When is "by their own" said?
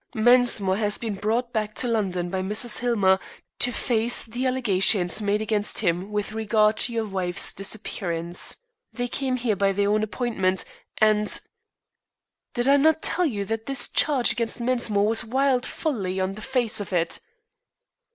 9.55-10.01